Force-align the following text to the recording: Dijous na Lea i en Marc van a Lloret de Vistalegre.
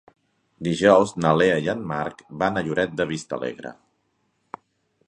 Dijous 0.67 1.13
na 1.25 1.33
Lea 1.41 1.59
i 1.65 1.69
en 1.75 1.83
Marc 1.93 2.25
van 2.45 2.59
a 2.59 2.65
Lloret 2.71 2.97
de 3.03 3.09
Vistalegre. 3.13 3.77